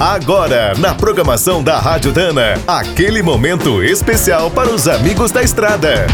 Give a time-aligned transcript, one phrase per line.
[0.00, 6.06] Agora, na programação da Rádio Dana, aquele momento especial para os amigos da estrada.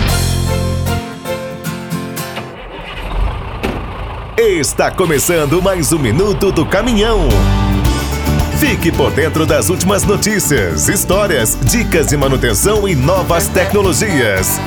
[4.38, 7.28] Está começando mais um minuto do caminhão.
[8.58, 14.58] Fique por dentro das últimas notícias, histórias, dicas de manutenção e novas tecnologias.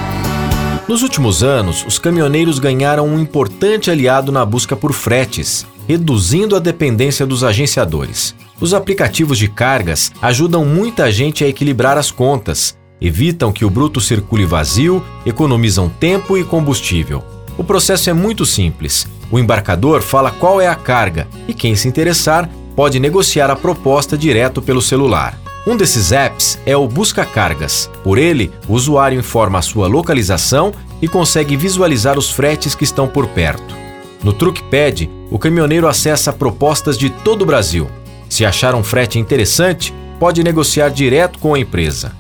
[0.88, 6.60] Nos últimos anos, os caminhoneiros ganharam um importante aliado na busca por fretes, reduzindo a
[6.60, 8.36] dependência dos agenciadores.
[8.60, 14.02] Os aplicativos de cargas ajudam muita gente a equilibrar as contas, evitam que o bruto
[14.02, 17.24] circule vazio, economizam tempo e combustível.
[17.56, 19.08] O processo é muito simples.
[19.30, 24.18] O embarcador fala qual é a carga e quem se interessar pode negociar a proposta
[24.18, 25.38] direto pelo celular.
[25.68, 27.92] Um desses apps é o Busca Cargas.
[28.04, 33.08] Por ele, o usuário informa a sua localização e consegue visualizar os fretes que estão
[33.08, 33.76] por perto.
[34.24, 37.88] No TruckPad, o caminhoneiro acessa propostas de todo o Brasil.
[38.30, 42.12] Se achar um frete interessante, pode negociar direto com a empresa.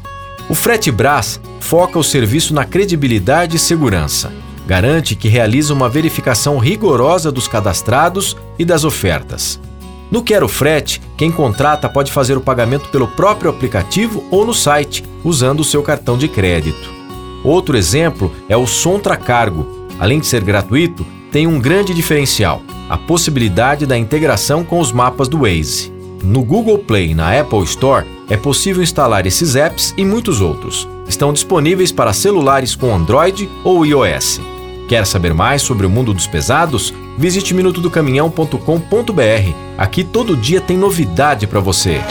[0.49, 4.31] O Frete Brás foca o serviço na credibilidade e segurança.
[4.65, 9.59] Garante que realiza uma verificação rigorosa dos cadastrados e das ofertas.
[10.09, 15.03] No Quero Frete, quem contrata pode fazer o pagamento pelo próprio aplicativo ou no site,
[15.23, 16.89] usando o seu cartão de crédito.
[17.43, 19.87] Outro exemplo é o Sontra Cargo.
[19.99, 25.27] Além de ser gratuito, tem um grande diferencial: a possibilidade da integração com os mapas
[25.27, 25.96] do Waze.
[26.23, 30.87] No Google Play e na Apple Store é possível instalar esses apps e muitos outros.
[31.07, 34.41] Estão disponíveis para celulares com Android ou iOS.
[34.87, 36.93] Quer saber mais sobre o mundo dos pesados?
[37.17, 39.53] Visite minutodocaminhão.com.br.
[39.77, 42.01] Aqui todo dia tem novidade para você.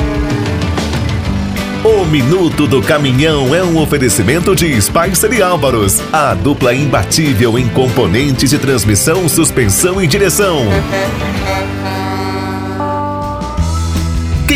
[1.84, 7.68] O Minuto do Caminhão é um oferecimento de Spicer e Álvaros, a dupla imbatível em
[7.68, 10.64] componentes de transmissão, suspensão e direção.